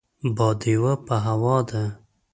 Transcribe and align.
باديوه 0.35 0.93
په 1.05 1.15
هوا 1.25 1.57
ده. 1.69 1.83